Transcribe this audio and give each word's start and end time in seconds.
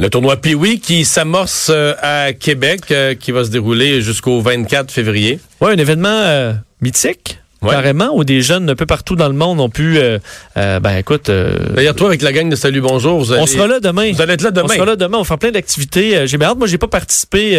Le 0.00 0.08
tournoi 0.08 0.38
Piwi 0.38 0.80
qui 0.80 1.04
s'amorce 1.04 1.70
euh, 1.70 1.92
à 2.00 2.32
Québec, 2.32 2.90
euh, 2.90 3.14
qui 3.14 3.32
va 3.32 3.44
se 3.44 3.50
dérouler 3.50 4.00
jusqu'au 4.00 4.40
24 4.40 4.90
février. 4.90 5.38
Oui, 5.60 5.72
un 5.72 5.76
événement 5.76 6.08
euh, 6.08 6.54
mythique. 6.80 7.38
Ouais. 7.60 7.72
Carrément, 7.72 8.08
où 8.14 8.24
des 8.24 8.40
jeunes 8.40 8.70
un 8.70 8.74
peu 8.74 8.86
partout 8.86 9.16
dans 9.16 9.28
le 9.28 9.34
monde 9.34 9.60
ont 9.60 9.68
pu, 9.68 9.98
euh, 9.98 10.18
euh, 10.56 10.80
ben 10.80 10.96
écoute, 10.96 11.28
euh, 11.28 11.54
D'ailleurs, 11.74 11.94
toi, 11.94 12.08
avec 12.08 12.22
la 12.22 12.32
gang 12.32 12.48
de 12.48 12.56
Salut 12.56 12.80
Bonjour, 12.80 13.18
vous 13.18 13.32
allez, 13.32 13.42
on 13.42 13.46
sera 13.46 13.66
là 13.66 13.80
demain. 13.80 14.10
Vous 14.12 14.22
allez 14.22 14.32
être 14.32 14.42
là 14.42 14.50
demain. 14.50 14.68
On 14.70 14.74
sera 14.74 14.86
là 14.86 14.96
demain. 14.96 15.18
On 15.18 15.24
faire 15.24 15.36
plein 15.36 15.50
d'activités. 15.50 16.26
J'ai 16.26 16.38
bien 16.38 16.48
hâte. 16.48 16.56
Moi, 16.56 16.66
j'ai 16.66 16.78
pas 16.78 16.88
participé 16.88 17.52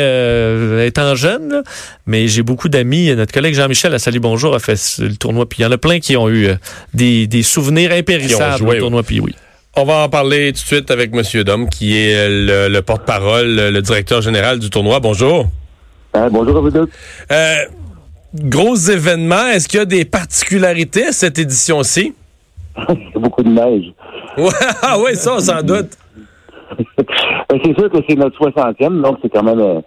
étant 0.84 1.14
jeune, 1.14 1.50
là, 1.50 1.64
mais 2.08 2.28
j'ai 2.28 2.42
beaucoup 2.42 2.70
d'amis. 2.70 3.14
Notre 3.16 3.32
collègue 3.32 3.54
Jean-Michel 3.54 3.94
à 3.94 4.00
Salut 4.00 4.20
Bonjour 4.20 4.56
a 4.56 4.60
fait 4.60 4.98
le 4.98 5.16
tournoi. 5.16 5.48
Puis 5.48 5.60
il 5.60 5.62
y 5.62 5.66
en 5.66 5.72
a 5.72 5.78
plein 5.78 6.00
qui 6.00 6.18
ont 6.18 6.30
eu 6.30 6.50
des, 6.96 7.28
des 7.28 7.44
souvenirs 7.44 7.92
impérissables 7.92 8.58
joué, 8.58 8.76
du 8.76 8.82
tournoi. 8.82 9.04
Puis 9.04 9.20
oui. 9.20 9.36
On 9.78 9.86
va 9.86 10.04
en 10.04 10.10
parler 10.10 10.48
tout 10.48 10.52
de 10.52 10.58
suite 10.58 10.92
avec 10.92 11.14
Monsieur 11.14 11.46
Dom, 11.46 11.70
qui 11.70 11.98
est 11.98 12.14
euh, 12.14 12.68
le, 12.68 12.74
le 12.74 12.82
porte-parole, 12.82 13.56
le 13.56 13.82
directeur 13.82 14.22
général 14.22 14.60
du 14.60 14.70
tournoi. 14.70 15.00
Bonjour. 15.00 15.46
Hein, 16.14 16.28
bonjour 16.30 16.58
à 16.58 16.60
vous 16.60 16.72
deux. 16.72 16.90
Euh, 17.32 17.56
gros 18.36 18.76
événement. 18.76 19.48
Est-ce 19.48 19.70
qu'il 19.70 19.80
y 19.80 19.82
a 19.82 19.86
des 19.86 20.04
particularités 20.04 21.08
à 21.08 21.12
cette 21.14 21.40
édition-ci? 21.40 22.14
Il 22.90 22.96
y 22.96 23.16
a 23.18 23.20
beaucoup 23.20 23.44
de 23.44 23.50
neige. 23.50 23.94
Ouais, 24.38 24.50
ah 24.82 24.98
oui, 25.00 25.16
ça, 25.16 25.40
sans 25.40 25.64
doute. 25.64 25.98
Ben, 27.50 27.60
c'est 27.66 27.78
sûr 27.78 27.90
que 27.90 27.98
c'est 28.08 28.16
notre 28.16 28.40
60e, 28.40 29.02
donc 29.02 29.18
c'est 29.22 29.28
quand 29.30 29.44
même... 29.44 29.82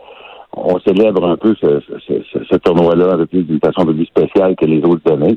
on 0.57 0.79
célèbre 0.81 1.25
un 1.27 1.37
peu 1.37 1.55
ce, 1.61 1.81
ce, 2.07 2.15
ce- 2.33 2.45
ce 2.45 2.57
tournoi-là 2.57 3.13
avec 3.13 3.31
d'une 3.31 3.59
façon 3.61 3.83
un 3.83 3.87
peu 3.87 3.95
plus 3.95 4.07
spéciale 4.07 4.55
que 4.57 4.67
les 4.67 4.83
autres 4.83 5.11
années. 5.13 5.37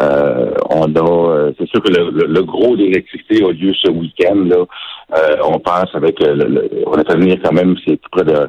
Euh, 0.00 0.50
on 0.70 0.84
a... 0.94 1.30
euh, 1.30 1.52
c'est 1.58 1.68
sûr 1.68 1.82
que 1.82 1.90
le, 1.90 2.10
le- 2.10 2.26
le 2.26 2.42
gros 2.42 2.76
des 2.76 2.92
activités 2.96 3.44
a 3.44 3.50
lieu 3.52 3.72
ce 3.74 3.90
week-end. 3.90 4.36
Là. 4.44 4.64
Euh, 5.16 5.36
on 5.44 5.58
passe 5.58 5.90
avec... 5.94 6.20
le, 6.20 6.68
on 6.86 6.92
a 6.92 7.04
fait 7.04 7.16
venir 7.16 7.38
quand 7.42 7.52
même, 7.52 7.76
c'est 7.86 8.00
près 8.10 8.24
de... 8.24 8.48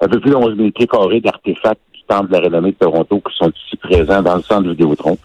Un 0.00 0.08
peu 0.08 0.20
plus 0.20 0.30
de 0.30 0.36
11 0.36 0.56
000 0.56 0.70
pieds 0.72 0.86
carrés 0.86 1.20
d'artefacts 1.20 1.80
du 1.94 2.02
Temple 2.08 2.28
de 2.28 2.32
la 2.34 2.40
Renommée 2.40 2.72
de 2.72 2.76
Toronto 2.76 3.20
qui 3.26 3.34
sont 3.36 3.50
ici 3.50 3.76
présents 3.76 4.22
dans 4.22 4.36
le 4.36 4.42
centre 4.42 4.68
Vidéotron. 4.68 5.16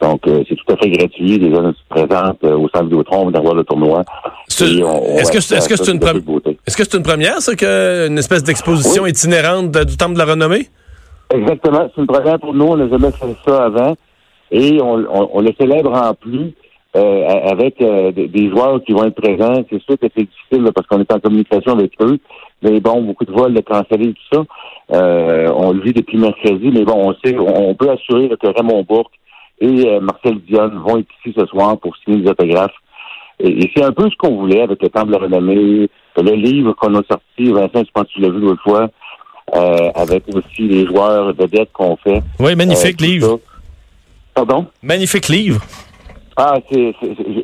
Donc, 0.00 0.26
euh, 0.26 0.42
c'est 0.48 0.56
tout 0.56 0.72
à 0.72 0.76
fait 0.76 0.90
gratuit. 0.90 1.38
Les 1.38 1.50
gens 1.54 1.72
se 1.72 1.78
présentent 1.88 2.42
euh, 2.44 2.56
au 2.58 2.68
centre 2.68 2.84
Vidéotron, 2.84 3.26
on 3.26 3.30
vient 3.30 3.40
voir 3.40 3.54
le 3.54 3.64
tournoi. 3.64 4.02
Est-ce 4.48 5.30
que, 5.32 5.40
c'est- 5.40 5.54
une, 5.54 5.98
pre- 5.98 6.54
que 6.76 6.84
c'est 6.84 6.94
une 6.96 7.02
première, 7.02 7.40
ça, 7.40 7.54
que 7.54 8.08
une 8.08 8.18
espèce 8.18 8.42
d'exposition 8.44 9.04
Oui. 9.04 9.10
itinérante 9.10 9.70
de- 9.70 9.84
du 9.84 9.96
Temple 9.96 10.14
de 10.14 10.18
la 10.18 10.24
Renommée? 10.26 10.68
Exactement. 11.32 11.88
C'est 11.94 12.00
une 12.00 12.06
première 12.06 12.38
pour 12.38 12.52
nous. 12.54 12.64
On 12.66 12.76
n'a 12.76 12.88
jamais 12.88 13.10
fait 13.12 13.36
ça 13.46 13.64
avant. 13.66 13.94
Et 14.50 14.78
on, 14.82 14.94
on- 15.10 15.30
on 15.32 15.40
le 15.40 15.52
célèbre 15.58 15.92
en 15.92 16.14
plus 16.14 16.52
euh, 16.96 17.26
avec 17.50 17.80
euh, 17.82 18.12
des- 18.12 18.50
joueurs 18.50 18.80
qui 18.84 18.92
vont 18.92 19.04
être 19.04 19.20
présents. 19.20 19.64
C'est 19.70 19.82
sûr 19.82 19.98
que 19.98 20.06
c'est 20.14 20.24
difficile 20.28 20.62
là, 20.64 20.70
parce 20.72 20.86
qu'on 20.86 21.00
est 21.00 21.12
en 21.12 21.18
communication 21.18 21.72
avec 21.72 21.92
eux. 22.00 22.18
Mais 22.62 22.78
bon, 22.80 23.02
beaucoup 23.02 23.24
de 23.24 23.32
vols 23.32 23.54
de 23.54 23.60
cancellés 23.62 24.10
et 24.10 24.14
tout 24.14 24.28
ça. 24.32 24.42
Euh, 24.92 25.50
on 25.56 25.72
le 25.72 25.80
vit 25.82 25.92
depuis 25.92 26.18
mercredi. 26.18 26.70
Mais 26.72 26.84
bon, 26.84 27.10
on 27.10 27.14
sait, 27.24 27.36
on, 27.38 27.70
on 27.70 27.74
peut 27.74 27.90
assurer 27.90 28.28
là, 28.28 28.36
que 28.36 28.46
Raymond 28.46 28.84
Bourque 28.88 29.12
et 29.60 29.86
euh, 29.88 30.00
Marcel 30.00 30.38
Dionne 30.48 30.78
vont 30.84 30.98
être 30.98 31.08
ici 31.24 31.34
ce 31.38 31.46
soir 31.46 31.78
pour 31.78 31.96
signer 31.98 32.22
des 32.22 32.30
autographes. 32.30 32.74
Et, 33.40 33.64
et 33.64 33.70
c'est 33.74 33.84
un 33.84 33.92
peu 33.92 34.08
ce 34.10 34.16
qu'on 34.16 34.36
voulait 34.36 34.62
avec 34.62 34.82
le 34.82 34.88
Temple 34.88 35.08
de 35.08 35.12
la 35.12 35.18
Renommée, 35.18 35.88
le 36.16 36.32
livre 36.34 36.72
qu'on 36.74 36.94
a 36.94 37.02
sorti, 37.10 37.50
Vincent, 37.52 37.82
je 37.84 37.90
pense 37.92 38.04
que 38.04 38.12
tu 38.14 38.20
l'as 38.20 38.30
vu 38.30 38.40
l'autre 38.40 38.62
fois, 38.62 38.88
euh, 39.54 39.90
avec 39.94 40.22
aussi 40.34 40.62
les 40.68 40.86
joueurs 40.86 41.32
vedettes 41.34 41.72
qu'on 41.72 41.96
fait. 41.96 42.22
Oui, 42.40 42.54
magnifique 42.54 42.94
Euh, 42.94 43.04
tout 43.04 43.04
livre. 43.04 43.26
ça. 43.28 43.36
Pardon? 44.34 44.66
Magnifique 44.82 45.28
livre. 45.28 45.60
Ah, 46.36 46.56
c'est, 46.70 46.92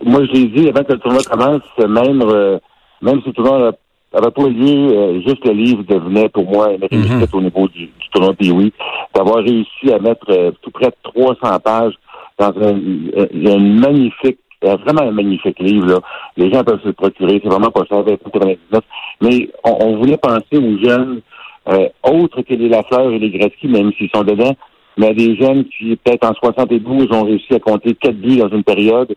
moi 0.05 0.25
je 0.27 0.33
l'ai 0.33 0.47
dit 0.49 0.69
avant 0.69 0.83
que 0.83 0.93
le 0.95 0.99
tournoi 0.99 1.23
commence, 1.23 1.63
même 1.79 2.23
euh, 2.23 2.59
même 3.03 3.21
si 3.23 3.29
le 3.29 3.33
tournoi 3.35 3.73
n'avait 4.13 4.31
pas 4.33 4.49
lieu, 4.49 4.91
euh, 4.97 5.21
juste 5.25 5.45
le 5.47 5.53
livre 5.53 5.85
devenait 5.89 6.29
pour 6.29 6.45
moi 6.51 6.73
une 6.73 6.85
réussite 6.91 7.33
au 7.33 7.41
niveau 7.41 7.69
du, 7.69 7.87
du 7.87 8.09
tournoi 8.13 8.35
Pee-Wee. 8.35 8.73
D'avoir 9.15 9.37
réussi 9.45 9.93
à 9.93 10.01
mettre 10.01 10.27
tout 10.63 10.71
près 10.73 10.87
de 10.87 10.95
300 11.05 11.61
pages 11.61 11.95
dans 12.41 12.55
un, 12.63 12.81
euh, 13.17 13.27
un 13.47 13.59
magnifique, 13.59 14.39
euh, 14.65 14.77
vraiment 14.77 15.03
un 15.03 15.13
magnifique 15.13 15.59
livre. 15.61 15.87
Là. 15.87 16.01
Les 16.37 16.51
gens 16.53 16.65
peuvent 16.65 16.81
se 16.81 16.89
le 16.89 16.95
procurer, 16.95 17.41
c'est 17.43 17.49
vraiment 17.49 17.71
pas 17.71 17.85
cher, 17.85 18.03
99. 18.05 18.83
Mais 19.21 19.51
on, 19.65 19.77
on 19.81 19.97
voulait 19.99 20.17
penser 20.17 20.57
aux 20.57 20.79
jeunes 20.83 21.21
euh, 21.69 21.89
autres 22.03 22.43
que 22.43 22.55
les 22.55 22.69
Lafleur 22.69 23.13
et 23.13 23.19
les 23.19 23.31
Gretzky, 23.31 23.69
même 23.69 23.93
s'ils 23.93 24.11
sont 24.15 24.25
dedans, 24.25 24.55
mais 24.97 25.09
à 25.09 25.15
des 25.15 25.37
jeunes 25.37 25.65
qui, 25.67 25.97
peut-être 25.97 26.27
en 26.27 26.35
72, 26.35 27.09
ont 27.13 27.25
réussi 27.25 27.55
à 27.55 27.61
compter 27.61 27.95
quatre 27.95 28.17
buts 28.17 28.39
dans 28.39 28.49
une 28.49 28.65
période. 28.65 29.15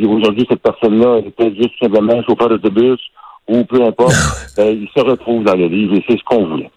Aujourd'hui, 0.00 0.46
cette 0.48 0.62
personne-là 0.62 1.22
peut-être 1.36 1.56
juste 1.56 1.74
simplement 1.80 2.22
chauffeur 2.22 2.48
d'autobus 2.48 3.00
ou 3.48 3.64
peu 3.64 3.82
importe. 3.82 4.14
euh, 4.58 4.72
il 4.72 4.88
se 4.96 5.04
retrouve 5.04 5.42
dans 5.42 5.56
le 5.56 5.66
livre 5.66 5.96
et 5.96 6.04
c'est 6.08 6.18
ce 6.18 6.24
qu'on 6.24 6.46
voulait. 6.46 6.70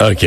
OK. 0.00 0.24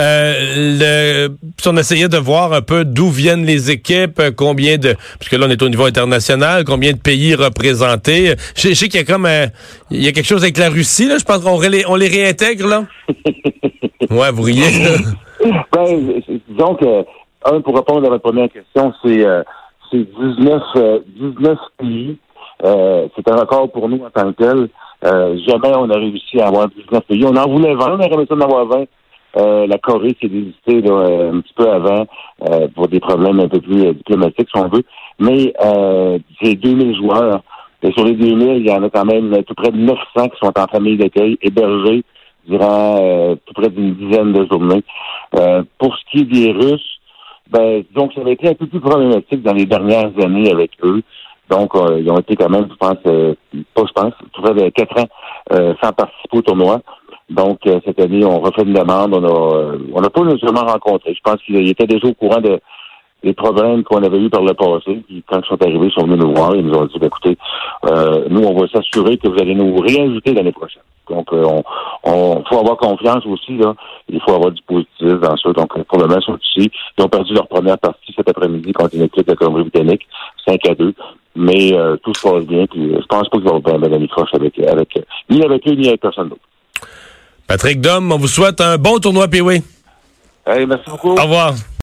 Euh, 0.00 0.34
le, 0.78 1.28
si 1.60 1.68
on 1.68 1.76
essayait 1.76 2.08
de 2.08 2.16
voir 2.18 2.52
un 2.52 2.62
peu 2.62 2.84
d'où 2.84 3.08
viennent 3.10 3.44
les 3.44 3.70
équipes, 3.70 4.20
euh, 4.20 4.30
combien 4.36 4.78
de... 4.78 4.94
Puisque 5.18 5.32
là, 5.32 5.46
on 5.48 5.50
est 5.50 5.62
au 5.62 5.68
niveau 5.68 5.84
international, 5.86 6.64
combien 6.64 6.92
de 6.92 6.98
pays 6.98 7.34
représentés? 7.34 8.34
Je, 8.56 8.68
je 8.68 8.74
sais 8.74 8.88
qu'il 8.88 9.00
y 9.00 9.02
a 9.02 9.06
comme... 9.06 9.26
un- 9.26 9.46
il 9.90 10.04
y 10.04 10.08
a 10.08 10.12
quelque 10.12 10.26
chose 10.26 10.42
avec 10.42 10.56
la 10.58 10.68
Russie, 10.68 11.08
là. 11.08 11.16
Je 11.18 11.24
pense 11.24 11.38
qu'on 11.42 11.56
ré- 11.56 11.84
on 11.88 11.96
les 11.96 12.08
réintègre, 12.08 12.66
là. 12.68 12.84
Ouais, 14.10 14.30
vous 14.32 14.42
riez. 14.42 14.70
là. 14.84 14.90
Ben, 15.72 16.20
disons 16.48 16.74
que, 16.74 17.04
un, 17.44 17.60
pour 17.60 17.76
répondre 17.76 18.04
à 18.06 18.10
votre 18.10 18.22
première 18.22 18.48
question, 18.50 18.92
c'est 19.04 19.24
euh, 19.24 19.42
c'est 19.90 19.98
19, 20.38 20.62
euh, 20.76 20.98
19 21.20 21.58
pays. 21.78 22.16
Euh, 22.64 23.06
c'est 23.14 23.30
un 23.30 23.36
record 23.36 23.70
pour 23.70 23.88
nous 23.88 24.02
en 24.04 24.10
tant 24.10 24.32
que 24.32 24.42
tel. 24.42 24.68
Euh, 25.04 25.36
jamais 25.46 25.72
on 25.76 25.88
a 25.90 25.94
réussi 25.94 26.40
à 26.40 26.48
avoir 26.48 26.68
19 26.68 27.04
pays. 27.06 27.24
On 27.24 27.36
en 27.36 27.48
voulait 27.48 27.72
20, 27.74 27.86
on 27.86 27.94
aurait 28.00 28.14
aimé 28.14 28.24
ça 28.28 28.34
d'en 28.34 28.44
avoir 28.46 28.66
20. 28.66 28.84
Euh, 29.38 29.66
la 29.66 29.78
Corée 29.78 30.16
s'est 30.20 30.28
désistée 30.28 30.80
là, 30.80 30.92
euh, 30.92 31.32
un 31.32 31.40
petit 31.40 31.54
peu 31.54 31.70
avant 31.70 32.06
euh, 32.48 32.68
pour 32.74 32.88
des 32.88 33.00
problèmes 33.00 33.40
un 33.40 33.48
peu 33.48 33.60
plus 33.60 33.86
euh, 33.86 33.92
diplomatiques, 33.92 34.48
si 34.52 34.60
on 34.60 34.68
veut. 34.68 34.82
Mais 35.20 35.52
euh, 35.64 36.18
c'est 36.42 36.54
2000 36.54 36.96
joueurs. 36.96 37.42
Et 37.82 37.92
sur 37.92 38.04
les 38.04 38.14
2000, 38.14 38.56
il 38.56 38.66
y 38.66 38.72
en 38.72 38.82
a 38.82 38.90
quand 38.90 39.04
même 39.04 39.42
tout 39.44 39.54
près 39.54 39.70
de 39.70 39.76
900 39.76 39.96
qui 40.30 40.38
sont 40.42 40.52
en 40.58 40.66
famille 40.66 40.96
d'accueil, 40.96 41.38
hébergés 41.40 42.02
durant 42.46 42.98
euh, 43.00 43.36
tout 43.46 43.54
près 43.54 43.68
d'une 43.68 43.94
dizaine 43.94 44.32
de 44.32 44.46
journées. 44.50 44.82
Pour 45.78 45.96
ce 45.96 46.02
qui 46.10 46.22
est 46.22 46.24
des 46.24 46.50
Russes, 46.50 46.98
ben, 47.50 47.84
donc 47.94 48.12
ça 48.14 48.20
avait 48.20 48.32
été 48.32 48.48
un 48.48 48.54
peu 48.54 48.66
plus 48.66 48.80
problématique 48.80 49.42
dans 49.42 49.52
les 49.52 49.66
dernières 49.66 50.10
années 50.20 50.50
avec 50.50 50.72
eux. 50.82 51.02
Donc, 51.50 51.74
euh, 51.74 52.00
ils 52.00 52.10
ont 52.10 52.18
été 52.18 52.36
quand 52.36 52.50
même, 52.50 52.68
je 52.70 52.76
pense, 52.76 52.98
euh, 53.06 53.34
pas 53.74 53.82
je 53.86 53.92
pense, 53.92 54.12
tout 54.32 54.42
près 54.42 54.54
de 54.54 54.68
quatre 54.70 55.00
ans 55.00 55.08
euh, 55.52 55.74
sans 55.82 55.92
participer 55.92 56.38
au 56.38 56.42
tournoi. 56.42 56.80
Donc, 57.30 57.66
euh, 57.66 57.80
cette 57.84 58.00
année, 58.00 58.24
on 58.24 58.40
refait 58.40 58.62
une 58.62 58.72
demande. 58.72 59.14
On 59.14 59.24
a, 59.24 59.56
euh, 59.56 59.78
on 59.92 60.00
n'a 60.00 60.10
pas 60.10 60.22
nécessairement 60.22 60.64
rencontré. 60.64 61.14
Je 61.14 61.20
pense 61.22 61.42
qu'ils 61.42 61.68
étaient 61.68 61.86
déjà 61.86 62.08
au 62.08 62.14
courant 62.14 62.40
de, 62.40 62.58
des 63.22 63.34
problèmes 63.34 63.82
qu'on 63.82 64.02
avait 64.02 64.18
eus 64.18 64.30
par 64.30 64.42
le 64.42 64.54
passé. 64.54 65.02
Puis 65.06 65.24
quand 65.26 65.40
ils 65.40 65.48
sont 65.48 65.62
arrivés, 65.62 65.86
ils 65.86 65.92
sont 65.92 66.06
venus 66.06 66.18
nous 66.18 66.34
voir. 66.34 66.54
Ils 66.54 66.64
nous 66.64 66.74
ont 66.74 66.86
dit, 66.86 66.98
ben, 66.98 67.06
écoutez, 67.06 67.36
euh, 67.86 68.24
nous, 68.30 68.44
on 68.44 68.58
va 68.58 68.68
s'assurer 68.68 69.18
que 69.18 69.28
vous 69.28 69.38
allez 69.40 69.54
nous 69.54 69.76
réajouter 69.76 70.32
l'année 70.34 70.52
prochaine. 70.52 70.82
Donc, 71.10 71.32
euh, 71.32 71.44
on, 71.44 71.62
on 72.04 72.44
faut 72.44 72.58
avoir 72.60 72.76
confiance 72.76 73.24
aussi. 73.26 73.56
Là. 73.56 73.74
Il 74.08 74.20
faut 74.20 74.34
avoir 74.34 74.52
du 74.52 74.62
positif 74.62 75.20
dans 75.20 75.36
ça. 75.36 75.52
Donc, 75.52 75.82
pour 75.84 75.98
le 75.98 76.06
ils 76.14 76.22
sont 76.22 76.38
ici. 76.38 76.70
Ils 76.96 77.04
ont 77.04 77.08
perdu 77.08 77.34
leur 77.34 77.48
première 77.48 77.78
partie 77.78 78.12
cet 78.14 78.28
après-midi 78.28 78.72
contre 78.72 78.94
une 78.94 79.02
équipe 79.02 79.26
de 79.26 79.34
Colombie-Britannique, 79.34 80.06
5 80.46 80.68
à 80.68 80.74
2. 80.74 80.94
Mais 81.36 81.72
euh, 81.72 81.96
tout 82.02 82.14
se 82.14 82.22
passe 82.22 82.44
bien. 82.44 82.66
Puis, 82.66 82.94
euh, 82.94 83.00
je 83.00 83.06
pense 83.06 83.28
pas 83.28 83.38
qu'ils 83.38 83.48
vont 83.48 83.56
avoir 83.56 83.78
la 83.78 83.86
avec, 83.86 84.58
avec, 84.60 84.98
ni 85.30 85.42
avec 85.42 85.68
eux, 85.68 85.74
ni 85.74 85.88
avec 85.88 86.00
personne 86.00 86.28
d'autre. 86.28 86.42
Patrick 87.48 87.80
Dom, 87.80 88.12
on 88.12 88.18
vous 88.18 88.28
souhaite 88.28 88.60
un 88.60 88.76
bon 88.76 88.98
tournoi, 88.98 89.26
oui. 89.40 89.62
Hey, 90.46 90.66
merci 90.66 90.90
beaucoup. 90.90 91.12
Au 91.12 91.22
revoir. 91.22 91.54